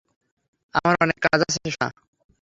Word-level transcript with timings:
আমার 0.75 0.95
অনেক 1.03 1.17
কাজ 1.25 1.39
আছে, 1.41 1.59
সোনা। 1.65 1.87